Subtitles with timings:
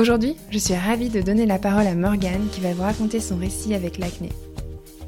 [0.00, 3.36] Aujourd'hui, je suis ravie de donner la parole à Morgane qui va vous raconter son
[3.36, 4.30] récit avec l'acné.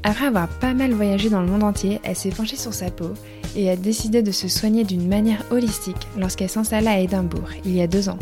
[0.03, 3.09] Après avoir pas mal voyagé dans le monde entier, elle s'est penchée sur sa peau
[3.55, 7.81] et a décidé de se soigner d'une manière holistique lorsqu'elle s'installa à Édimbourg il y
[7.81, 8.19] a deux ans.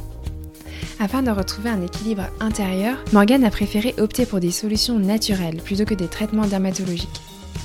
[0.97, 5.83] Afin de retrouver un équilibre intérieur, Morgane a préféré opter pour des solutions naturelles plutôt
[5.83, 7.21] que des traitements dermatologiques.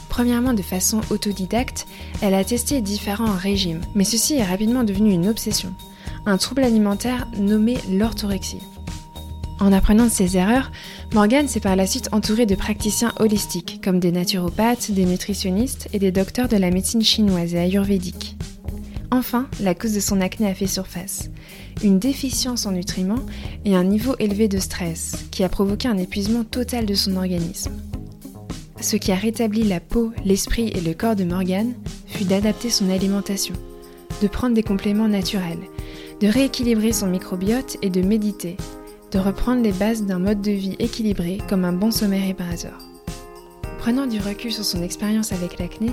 [0.09, 1.87] Premièrement, de façon autodidacte,
[2.23, 5.73] elle a testé différents régimes, mais ceci est rapidement devenu une obsession,
[6.25, 8.63] un trouble alimentaire nommé l'orthorexie.
[9.59, 10.71] En apprenant de ses erreurs,
[11.15, 15.99] Morgane s'est par la suite entourée de praticiens holistiques, comme des naturopathes, des nutritionnistes et
[15.99, 18.37] des docteurs de la médecine chinoise et ayurvédique.
[19.11, 21.31] Enfin, la cause de son acné a fait surface.
[21.83, 23.25] Une déficience en nutriments
[23.65, 27.73] et un niveau élevé de stress, qui a provoqué un épuisement total de son organisme.
[28.81, 31.75] Ce qui a rétabli la peau, l'esprit et le corps de Morgane
[32.07, 33.55] fut d'adapter son alimentation,
[34.21, 35.65] de prendre des compléments naturels,
[36.21, 38.57] de rééquilibrer son microbiote et de méditer,
[39.11, 42.79] de reprendre les bases d'un mode de vie équilibré comme un bon sommeil réparateur.
[43.79, 45.93] Prenant du recul sur son expérience avec l'acné,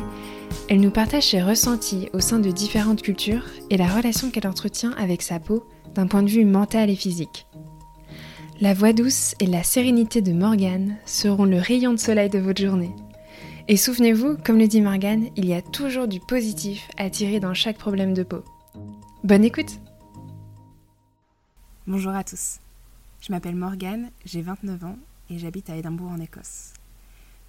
[0.68, 4.94] elle nous partage ses ressentis au sein de différentes cultures et la relation qu'elle entretient
[4.98, 7.46] avec sa peau d'un point de vue mental et physique.
[8.62, 12.62] La voix douce et la sérénité de Morgane seront le rayon de soleil de votre
[12.62, 12.96] journée.
[13.68, 17.54] Et souvenez-vous, comme le dit Morgane, il y a toujours du positif à tirer dans
[17.54, 18.44] chaque problème de peau.
[19.24, 19.80] Bonne écoute
[21.86, 22.63] Bonjour à tous.
[23.26, 24.98] Je m'appelle Morgane, j'ai 29 ans
[25.30, 26.74] et j'habite à Édimbourg en Écosse.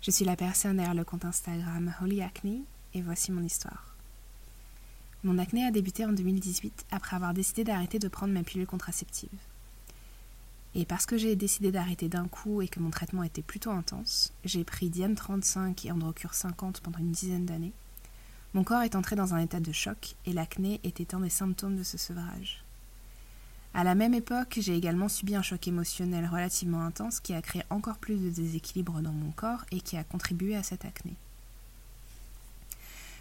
[0.03, 2.62] Je suis la personne derrière le compte Instagram Holy Acne
[2.95, 3.97] et voici mon histoire.
[5.25, 9.37] Mon acné a débuté en 2018 après avoir décidé d'arrêter de prendre ma pilule contraceptive.
[10.77, 14.33] Et parce que j'ai décidé d'arrêter d'un coup et que mon traitement était plutôt intense,
[14.45, 17.73] j'ai pris Diane 35 et Androcure 50 pendant une dizaine d'années.
[18.53, 21.77] Mon corps est entré dans un état de choc et l'acné était un des symptômes
[21.77, 22.64] de ce sevrage.
[23.77, 27.62] À la même époque, j'ai également subi un choc émotionnel relativement intense qui a créé
[27.71, 31.15] encore plus de déséquilibre dans mon corps et qui a contribué à cette acné.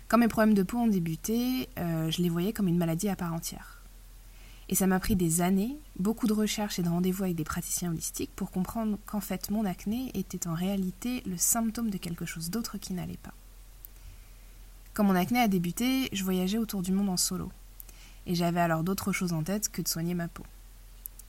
[0.08, 3.16] Quand mes problèmes de peau ont débuté, euh, je les voyais comme une maladie à
[3.16, 3.80] part entière.
[4.70, 7.90] Et ça m'a pris des années, beaucoup de recherches et de rendez-vous avec des praticiens
[7.90, 12.52] holistiques pour comprendre qu'en fait mon acné était en réalité le symptôme de quelque chose
[12.52, 13.34] d'autre qui n'allait pas.
[14.94, 17.52] Quand mon acné a débuté, je voyageais autour du monde en solo
[18.26, 20.44] et j'avais alors d'autres choses en tête que de soigner ma peau.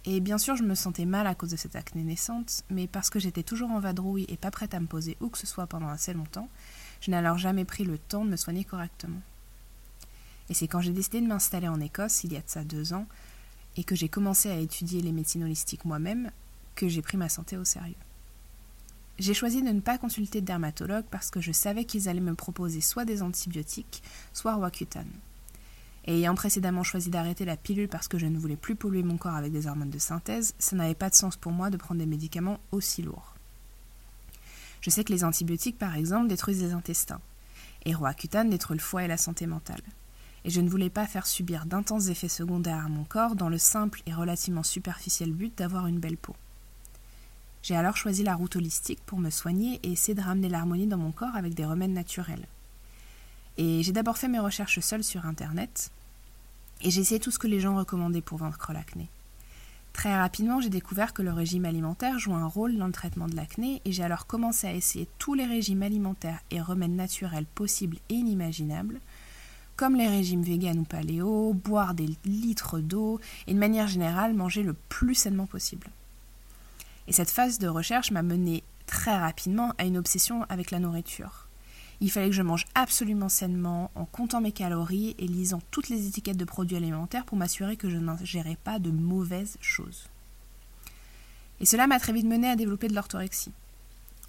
[0.07, 3.09] Et bien sûr, je me sentais mal à cause de cette acné naissante, mais parce
[3.09, 5.67] que j'étais toujours en vadrouille et pas prête à me poser où que ce soit
[5.67, 6.49] pendant assez longtemps,
[7.01, 9.21] je n'ai alors jamais pris le temps de me soigner correctement.
[10.51, 12.93] Et c'est quand j'ai décidé de m'installer en Écosse, il y a de ça deux
[12.93, 13.07] ans,
[13.77, 16.31] et que j'ai commencé à étudier les médecines holistiques moi-même,
[16.75, 17.95] que j'ai pris ma santé au sérieux.
[19.19, 22.35] J'ai choisi de ne pas consulter de dermatologue parce que je savais qu'ils allaient me
[22.35, 24.03] proposer soit des antibiotiques,
[24.33, 25.11] soit Roaccutane.
[26.07, 29.17] Et ayant précédemment choisi d'arrêter la pilule parce que je ne voulais plus polluer mon
[29.17, 32.01] corps avec des hormones de synthèse, ça n'avait pas de sens pour moi de prendre
[32.01, 33.35] des médicaments aussi lourds.
[34.83, 37.21] Je sais que les antibiotiques, par exemple, détruisent les intestins,
[37.87, 39.81] et Roaccutane détruit le foie et la santé mentale.
[40.45, 43.57] Et je ne voulais pas faire subir d'intenses effets secondaires à mon corps dans le
[43.57, 46.37] simple et relativement superficiel but d'avoir une belle peau.
[47.63, 50.99] J'ai alors choisi la route holistique pour me soigner et essayer de ramener l'harmonie dans
[50.99, 52.47] mon corps avec des remèdes naturels.
[53.57, 55.91] Et j'ai d'abord fait mes recherches seule sur Internet,
[56.83, 59.09] et j'ai essayé tout ce que les gens recommandaient pour vaincre l'acné.
[59.93, 63.37] Très rapidement, j'ai découvert que le régime alimentaire joue un rôle dans le traitement de
[63.37, 67.99] l'acné, et j'ai alors commencé à essayer tous les régimes alimentaires et remèdes naturels possibles
[68.09, 69.01] et inimaginables,
[69.77, 74.65] comme les régimes véganes ou paléo, boire des litres d'eau, et de manière générale manger
[74.65, 75.87] le plus sainement possible.
[77.07, 81.44] Et cette phase de recherche m'a mené très rapidement à une obsession avec la nourriture.
[82.01, 86.07] Il fallait que je mange absolument sainement, en comptant mes calories et lisant toutes les
[86.07, 90.09] étiquettes de produits alimentaires pour m'assurer que je n'ingérais pas de mauvaises choses.
[91.61, 93.53] Et cela m'a très vite mené à développer de l'orthorexie.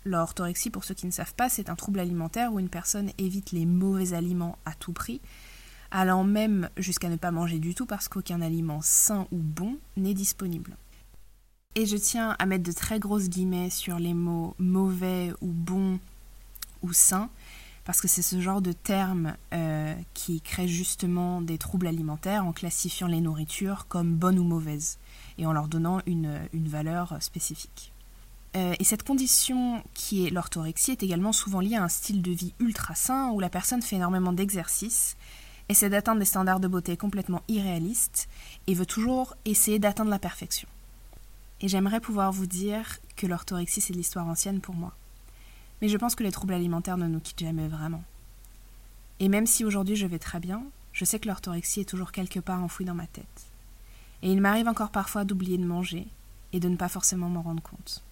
[0.06, 3.52] L'orthorexie, pour ceux qui ne savent pas, c'est un trouble alimentaire où une personne évite
[3.52, 5.20] les mauvais aliments à tout prix,
[5.90, 10.14] allant même jusqu'à ne pas manger du tout parce qu'aucun aliment sain ou bon n'est
[10.14, 10.78] disponible.
[11.74, 16.00] Et je tiens à mettre de très grosses guillemets sur les mots mauvais ou bon
[16.86, 17.30] ou sain,
[17.86, 22.52] parce que c'est ce genre de terme euh, qui crée justement des troubles alimentaires en
[22.52, 24.98] classifiant les nourritures comme bonnes ou mauvaises
[25.38, 27.92] et en leur donnant une, valeur spécifique.
[28.56, 32.32] Euh, et cette condition qui est l'orthorexie est également souvent liée à un style de
[32.32, 35.16] vie ultra sain où la personne fait énormément d'exercices,
[35.70, 38.28] essaie d'atteindre des standards de beauté complètement irréalistes
[38.68, 40.68] et veut toujours essayer d'atteindre la perfection.
[41.62, 44.94] Et j'aimerais pouvoir vous dire que l'orthorexie c'est de l'histoire ancienne pour moi.
[45.81, 48.04] Mais je pense que les troubles alimentaires ne nous quittent jamais vraiment.
[49.19, 50.63] Et même si aujourd'hui je vais très bien,
[50.94, 53.45] je sais que l'orthorexie est toujours quelque part enfouie dans ma tête.
[54.22, 56.07] Et il m'arrive encore parfois d'oublier de manger
[56.54, 58.04] et de ne pas forcément m'en rendre compte.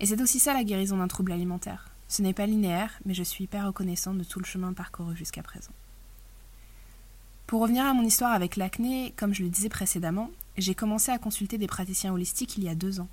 [0.00, 1.88] Et c'est aussi ça la guérison d'un trouble alimentaire.
[2.08, 5.42] Ce n'est pas linéaire, mais je suis hyper reconnaissante de tout le chemin parcouru jusqu'à
[5.42, 5.72] présent.
[7.46, 11.18] Pour revenir à mon histoire avec l'acné, comme je le disais précédemment, j'ai commencé à
[11.18, 13.08] consulter des praticiens holistiques il y a deux ans.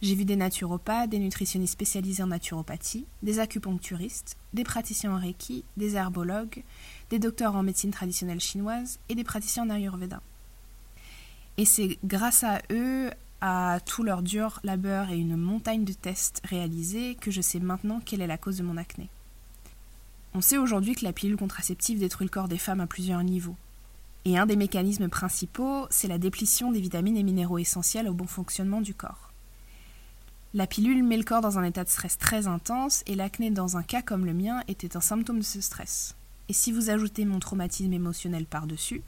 [0.00, 5.64] J'ai vu des naturopathes, des nutritionnistes spécialisés en naturopathie, des acupuncturistes, des praticiens en Reiki,
[5.76, 6.62] des herbologues,
[7.10, 10.22] des docteurs en médecine traditionnelle chinoise et des praticiens en Ayurveda.
[11.56, 13.10] Et c'est grâce à eux,
[13.40, 18.00] à tout leur dur labeur et une montagne de tests réalisés que je sais maintenant
[18.04, 19.08] quelle est la cause de mon acné.
[20.34, 23.56] On sait aujourd'hui que la pilule contraceptive détruit le corps des femmes à plusieurs niveaux.
[24.24, 28.26] Et un des mécanismes principaux, c'est la déplétion des vitamines et minéraux essentiels au bon
[28.26, 29.27] fonctionnement du corps.
[30.54, 33.76] La pilule met le corps dans un état de stress très intense et l'acné dans
[33.76, 36.16] un cas comme le mien était un symptôme de ce stress.
[36.48, 39.02] Et si vous ajoutez mon traumatisme émotionnel par-dessus,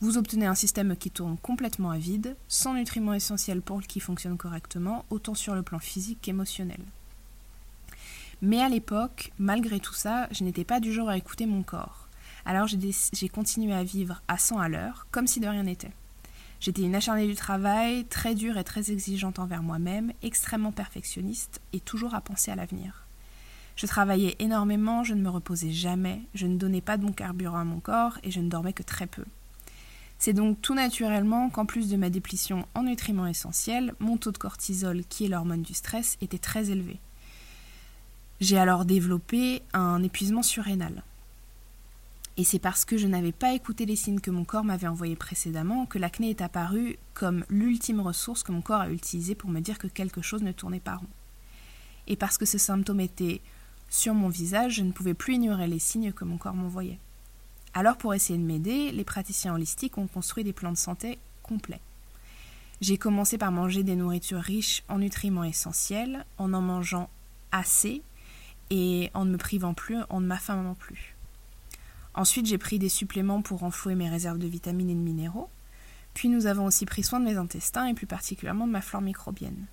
[0.00, 4.36] vous obtenez un système qui tourne complètement à vide, sans nutriments essentiels pour qui fonctionne
[4.36, 6.80] correctement, autant sur le plan physique qu'émotionnel.
[8.42, 12.08] Mais à l'époque, malgré tout ça, je n'étais pas du genre à écouter mon corps.
[12.44, 15.92] Alors j'ai continué à vivre à 100 à l'heure, comme si de rien n'était.
[16.64, 21.80] J'étais une acharnée du travail, très dure et très exigeante envers moi-même, extrêmement perfectionniste et
[21.80, 23.04] toujours à penser à l'avenir.
[23.76, 27.58] Je travaillais énormément, je ne me reposais jamais, je ne donnais pas de bon carburant
[27.58, 29.26] à mon corps et je ne dormais que très peu.
[30.18, 34.38] C'est donc tout naturellement qu'en plus de ma déplétion en nutriments essentiels, mon taux de
[34.38, 36.98] cortisol, qui est l'hormone du stress, était très élevé.
[38.40, 41.02] J'ai alors développé un épuisement surrénal.
[42.36, 45.14] Et c'est parce que je n'avais pas écouté les signes que mon corps m'avait envoyés
[45.14, 49.60] précédemment que l'acné est apparu comme l'ultime ressource que mon corps a utilisée pour me
[49.60, 51.06] dire que quelque chose ne tournait pas rond.
[52.08, 53.40] Et parce que ce symptôme était
[53.88, 56.98] sur mon visage, je ne pouvais plus ignorer les signes que mon corps m'envoyait.
[57.72, 61.80] Alors pour essayer de m'aider, les praticiens holistiques ont construit des plans de santé complets.
[62.80, 67.08] J'ai commencé par manger des nourritures riches en nutriments essentiels, en en mangeant
[67.52, 68.02] assez
[68.70, 71.13] et en ne me privant plus, en ne m'affamant plus.
[72.14, 75.50] Ensuite, j'ai pris des suppléments pour renflouer mes réserves de vitamines et de minéraux.
[76.14, 79.02] Puis nous avons aussi pris soin de mes intestins et plus particulièrement de ma flore
[79.02, 79.66] microbienne.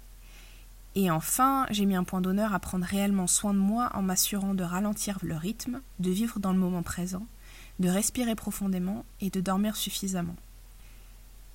[0.96, 4.54] Et enfin, j'ai mis un point d'honneur à prendre réellement soin de moi en m'assurant
[4.54, 7.26] de ralentir le rythme, de vivre dans le moment présent
[7.82, 10.36] de respirer profondément et de dormir suffisamment.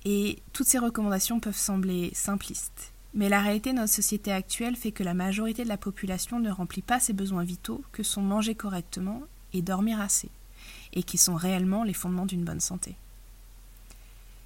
[0.05, 4.91] Et toutes ces recommandations peuvent sembler simplistes, mais la réalité de notre société actuelle fait
[4.91, 8.53] que la majorité de la population ne remplit pas ses besoins vitaux que sont manger
[8.53, 9.21] correctement
[9.53, 10.29] et dormir assez,
[10.93, 12.95] et qui sont réellement les fondements d'une bonne santé.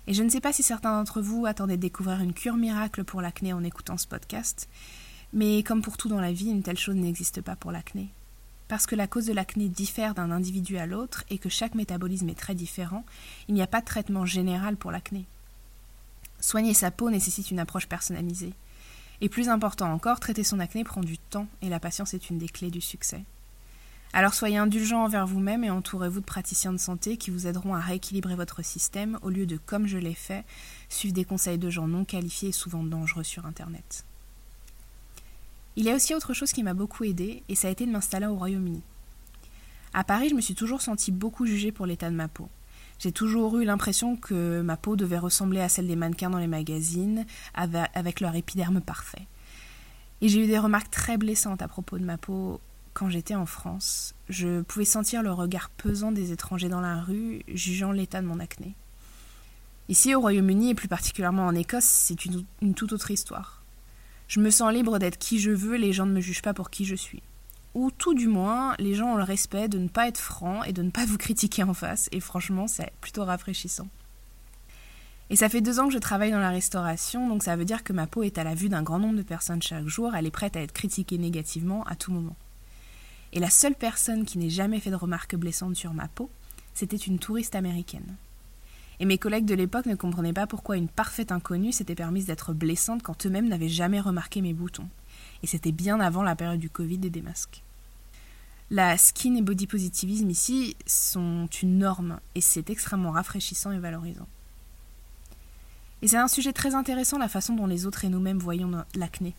[0.08, 3.04] Et je ne sais pas si certains d'entre vous attendaient de découvrir une cure miracle
[3.04, 4.68] pour l'acné en écoutant ce podcast,
[5.34, 8.10] mais comme pour tout dans la vie, une telle chose n'existe pas pour l'acné
[8.72, 12.30] parce que la cause de l'acné diffère d'un individu à l'autre et que chaque métabolisme
[12.30, 13.04] est très différent,
[13.50, 15.26] il n'y a pas de traitement général pour l'acné.
[16.40, 18.54] Soigner sa peau nécessite une approche personnalisée.
[19.20, 22.38] Et plus important encore, traiter son acné prend du temps et la patience est une
[22.38, 23.26] des clés du succès.
[24.14, 27.80] Alors soyez indulgent envers vous-même et entourez-vous de praticiens de santé qui vous aideront à
[27.80, 30.44] rééquilibrer votre système au lieu de, comme je l'ai fait,
[30.90, 34.04] suivre des conseils de gens non qualifiés et souvent dangereux sur Internet.
[35.78, 37.92] Il y a aussi autre chose qui m'a beaucoup aidé, et ça a été de
[37.92, 38.82] m'installer au Royaume-Uni.
[39.94, 42.50] À Paris, je me suis toujours sentie beaucoup jugée pour l'état de ma peau.
[43.00, 46.48] J'ai toujours eu l'impression que ma peau devait ressembler à celle des mannequins dans les
[46.48, 49.26] magazines, avec leur épiderme parfait.
[50.20, 52.60] Et j'ai eu des remarques très blessantes à propos de ma peau
[52.94, 54.14] quand j'étais en France.
[54.30, 58.40] Je pouvais sentir le regard pesant des étrangers dans la rue, jugeant l'état de mon
[58.40, 58.76] acné.
[59.90, 63.62] Ici, au Royaume-Uni, et plus particulièrement en Écosse, c'est une toute autre histoire.
[64.28, 66.70] Je me sens libre d'être qui je veux, les gens ne me jugent pas pour
[66.70, 67.22] qui je suis.
[67.74, 70.74] Ou tout du moins, les gens ont le respect de ne pas être franc et
[70.74, 73.88] de ne pas vous critiquer en face, et franchement, c'est plutôt rafraîchissant.
[75.30, 77.84] Et ça fait deux ans que je travaille dans la restauration, donc ça veut dire
[77.84, 80.26] que ma peau est à la vue d'un grand nombre de personnes chaque jour, elle
[80.26, 82.36] est prête à être critiquée négativement à tout moment.
[83.34, 86.30] Et la seule personne qui n'ait jamais fait de remarques blessantes sur ma peau,
[86.74, 88.16] c'était une touriste américaine.
[89.00, 92.54] Et mes collègues de l'époque ne comprenaient pas pourquoi une parfaite inconnue s'était permise d'être
[92.54, 94.88] blessante quand eux-mêmes n'avaient jamais remarqué mes boutons.
[95.44, 97.64] Et c'était bien avant la période du Covid et des masques.
[98.70, 104.28] La skin et body positivisme ici sont une norme et c'est extrêmement rafraîchissant et valorisant.
[106.02, 109.36] Et c'est un sujet très intéressant la façon dont les autres et nous-mêmes voyons l'acné.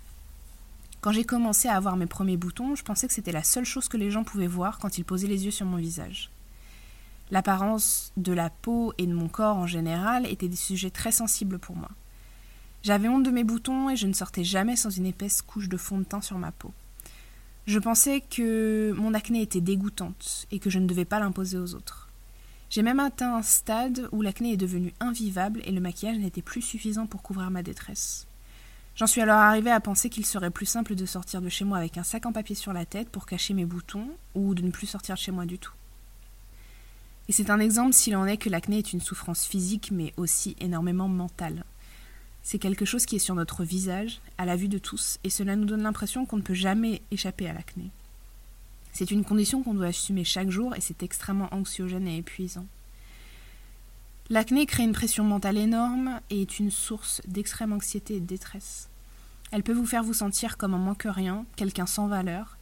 [1.02, 3.88] Quand j'ai commencé à avoir mes premiers boutons, je pensais que c'était la seule chose
[3.88, 6.30] que les gens pouvaient voir quand ils posaient les yeux sur mon visage.
[7.32, 11.59] L'apparence de la peau et de mon corps en général étaient des sujets très sensibles
[11.59, 11.88] pour moi.
[12.85, 15.76] J'avais honte de mes boutons et je ne sortais jamais sans une épaisse couche de
[15.76, 16.73] fond de teint sur ma peau.
[17.66, 21.75] Je pensais que mon acné était dégoûtante et que je ne devais pas l'imposer aux
[21.75, 22.11] autres.
[22.71, 26.62] J'ai même atteint un stade où l'acné est devenu invivable et le maquillage n'était plus
[26.62, 28.28] suffisant pour couvrir ma détresse.
[28.94, 31.78] J'en suis alors arrivée à penser qu'il serait plus simple de sortir de chez moi
[31.78, 34.70] avec un sac en papier sur la tête pour cacher mes boutons ou de ne
[34.70, 35.72] plus sortir de chez moi du tout.
[37.28, 40.56] Et c'est un exemple s'il en est que l'acné est une souffrance physique mais aussi
[40.61, 41.64] énormément mentale.
[42.42, 45.54] C'est quelque chose qui est sur notre visage, à la vue de tous, et cela
[45.56, 47.90] nous donne l'impression qu'on ne peut jamais échapper à l'acné.
[48.92, 52.66] C'est une condition qu'on doit assumer chaque jour et c'est extrêmement anxiogène et épuisant.
[54.30, 58.88] L'acné crée une pression mentale énorme et est une source d'extrême anxiété et de détresse.
[59.50, 62.56] Elle peut vous faire vous sentir comme un moins que rien, quelqu'un sans valeur,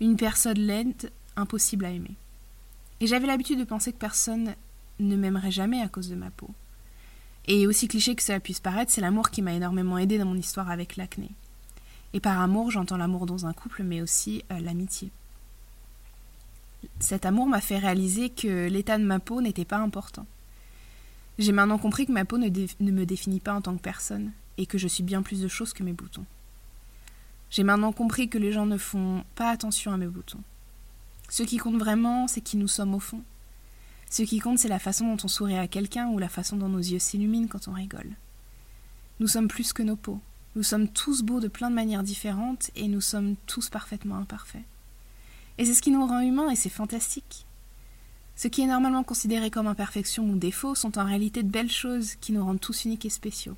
[0.00, 2.14] une personne laide, impossible à aimer.
[3.00, 4.54] Et j'avais l'habitude de penser que personne
[4.98, 6.48] ne m'aimerait jamais à cause de ma peau.
[7.46, 10.36] Et aussi cliché que cela puisse paraître, c'est l'amour qui m'a énormément aidé dans mon
[10.36, 11.30] histoire avec l'acné.
[12.12, 15.10] Et par amour, j'entends l'amour dans un couple, mais aussi euh, l'amitié.
[16.98, 20.26] Cet amour m'a fait réaliser que l'état de ma peau n'était pas important.
[21.38, 24.66] J'ai maintenant compris que ma peau ne, me définit pas en tant que personne, et
[24.66, 26.26] que je suis bien plus de choses que mes boutons.
[27.50, 30.42] J'ai maintenant compris que les gens ne font pas attention à mes boutons.
[31.28, 33.22] Ce qui compte vraiment, c'est qui nous sommes au fond.
[34.10, 36.68] Ce qui compte, c'est la façon dont on sourit à quelqu'un ou la façon dont
[36.68, 38.16] nos yeux s'illuminent quand on rigole.
[39.20, 40.20] Nous sommes plus que nos peaux.
[40.56, 44.64] Nous sommes tous beaux de plein de manières différentes et nous sommes tous parfaitement imparfaits.
[45.58, 47.46] Et c'est ce qui nous rend humains et c'est fantastique.
[48.40, 52.14] Ce qui est normalement considéré comme imperfection ou défaut sont en réalité de belles choses
[52.14, 53.54] qui nous rendent tous uniques et spéciaux.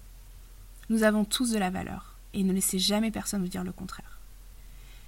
[0.91, 4.19] Nous avons tous de la valeur et ne laissez jamais personne vous dire le contraire.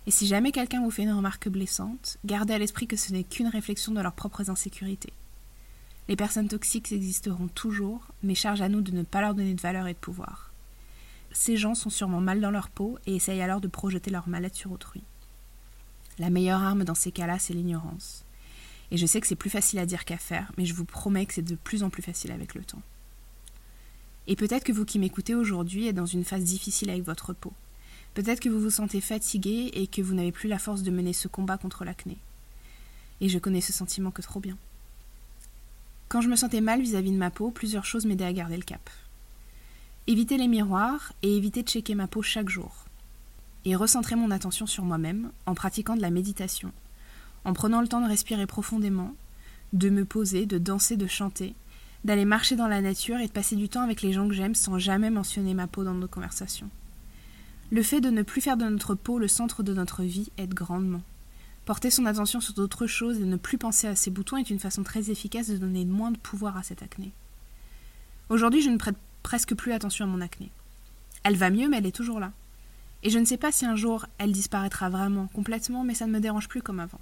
[0.06, 3.24] Et si jamais quelqu'un vous fait une remarque blessante, gardez à l'esprit que ce n'est
[3.24, 5.12] qu'une réflexion de leurs propres insécurités.
[6.06, 9.60] Les personnes toxiques existeront toujours, mais charge à nous de ne pas leur donner de
[9.60, 10.52] valeur et de pouvoir.
[11.32, 14.54] Ces gens sont sûrement mal dans leur peau et essayent alors de projeter leur mal-être
[14.54, 15.02] sur autrui.
[16.20, 18.23] La meilleure arme dans ces cas-là, c'est l'ignorance.
[18.90, 21.26] Et je sais que c'est plus facile à dire qu'à faire, mais je vous promets
[21.26, 22.82] que c'est de plus en plus facile avec le temps.
[24.26, 27.52] Et peut-être que vous qui m'écoutez aujourd'hui êtes dans une phase difficile avec votre peau.
[28.14, 31.12] Peut-être que vous vous sentez fatigué et que vous n'avez plus la force de mener
[31.12, 32.16] ce combat contre l'acné.
[33.20, 34.56] Et je connais ce sentiment que trop bien.
[36.08, 38.62] Quand je me sentais mal vis-à-vis de ma peau, plusieurs choses m'aidaient à garder le
[38.62, 38.88] cap.
[40.06, 42.84] Éviter les miroirs et éviter de checker ma peau chaque jour.
[43.64, 46.72] Et recentrer mon attention sur moi-même en pratiquant de la méditation,
[47.44, 49.14] en prenant le temps de respirer profondément,
[49.72, 51.54] de me poser, de danser, de chanter,
[52.04, 54.54] d'aller marcher dans la nature et de passer du temps avec les gens que j'aime
[54.54, 56.70] sans jamais mentionner ma peau dans nos conversations.
[57.70, 60.54] Le fait de ne plus faire de notre peau le centre de notre vie aide
[60.54, 61.02] grandement.
[61.64, 64.58] Porter son attention sur d'autres choses et ne plus penser à ses boutons est une
[64.58, 67.10] façon très efficace de donner moins de pouvoir à cette acné.
[68.28, 70.50] Aujourd'hui, je ne prête presque plus attention à mon acné.
[71.22, 72.32] Elle va mieux, mais elle est toujours là.
[73.02, 76.12] Et je ne sais pas si un jour elle disparaîtra vraiment, complètement, mais ça ne
[76.12, 77.00] me dérange plus comme avant.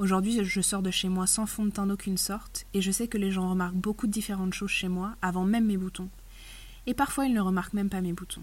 [0.00, 3.06] Aujourd'hui, je sors de chez moi sans fond de teint d'aucune sorte, et je sais
[3.06, 6.08] que les gens remarquent beaucoup de différentes choses chez moi avant même mes boutons.
[6.86, 8.42] Et parfois, ils ne remarquent même pas mes boutons.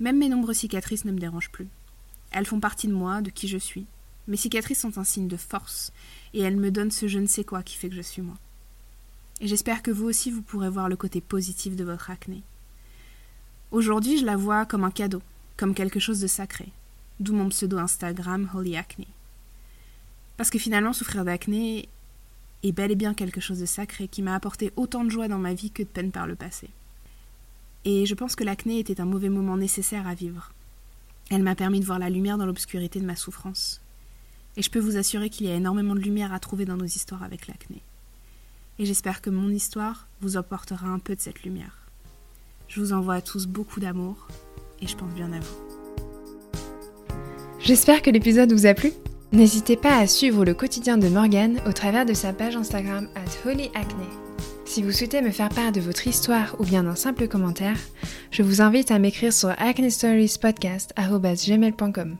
[0.00, 1.68] Même mes nombreuses cicatrices ne me dérangent plus.
[2.30, 3.84] Elles font partie de moi, de qui je suis.
[4.28, 5.92] Mes cicatrices sont un signe de force,
[6.32, 8.38] et elles me donnent ce je ne sais quoi qui fait que je suis moi.
[9.42, 12.42] Et j'espère que vous aussi vous pourrez voir le côté positif de votre acné.
[13.72, 15.22] Aujourd'hui, je la vois comme un cadeau,
[15.58, 16.72] comme quelque chose de sacré,
[17.20, 19.06] d'où mon pseudo Instagram Holy Acne.
[20.40, 21.86] Parce que finalement, souffrir d'acné
[22.62, 25.36] est bel et bien quelque chose de sacré qui m'a apporté autant de joie dans
[25.36, 26.70] ma vie que de peine par le passé.
[27.84, 30.50] Et je pense que l'acné était un mauvais moment nécessaire à vivre.
[31.28, 33.82] Elle m'a permis de voir la lumière dans l'obscurité de ma souffrance.
[34.56, 36.86] Et je peux vous assurer qu'il y a énormément de lumière à trouver dans nos
[36.86, 37.82] histoires avec l'acné.
[38.78, 41.76] Et j'espère que mon histoire vous apportera un peu de cette lumière.
[42.66, 44.26] Je vous envoie à tous beaucoup d'amour
[44.80, 45.56] et je pense bien à vous.
[47.58, 48.94] J'espère que l'épisode vous a plu.
[49.32, 53.48] N'hésitez pas à suivre le quotidien de Morgane au travers de sa page Instagram at
[53.48, 54.04] holyacne.
[54.64, 57.78] Si vous souhaitez me faire part de votre histoire ou bien d'un simple commentaire,
[58.30, 62.16] je vous invite à m'écrire sur acnestoriespodcast.gmail.com.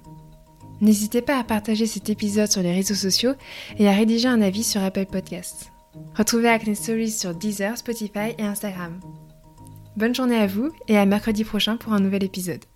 [0.81, 3.35] N'hésitez pas à partager cet épisode sur les réseaux sociaux
[3.79, 5.73] et à rédiger un avis sur Apple Podcasts.
[6.14, 9.00] Retrouvez Acne Stories sur Deezer, Spotify et Instagram.
[9.97, 12.70] Bonne journée à vous et à mercredi prochain pour un nouvel épisode.